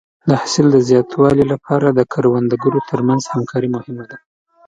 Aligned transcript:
د 0.27 0.29
حاصل 0.41 0.65
د 0.71 0.77
زیاتوالي 0.89 1.43
لپاره 1.53 1.87
د 1.91 1.99
کروندګرو 2.13 2.79
تر 2.89 2.99
منځ 3.07 3.23
همکاري 3.33 3.69
مهمه 3.75 4.05
ده. 4.11 4.17